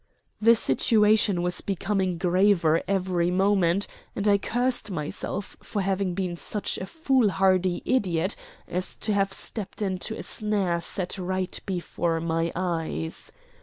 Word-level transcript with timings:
The 0.41 0.55
situation 0.55 1.43
was 1.43 1.61
becoming 1.61 2.17
graver 2.17 2.81
every 2.87 3.29
moment, 3.29 3.85
and 4.15 4.27
I 4.27 4.39
cursed 4.39 4.89
myself 4.89 5.55
for 5.61 5.83
having 5.83 6.15
been 6.15 6.35
such 6.37 6.79
a 6.79 6.87
foolhardy 6.87 7.83
idiot 7.85 8.35
as 8.67 8.95
to 8.95 9.13
have 9.13 9.31
stepped 9.31 9.79
into 9.79 10.17
a 10.17 10.23
snare 10.23 10.81
set 10.81 11.19
right 11.19 11.59
before 11.67 12.19
my 12.19 12.51
eyes. 12.55 13.31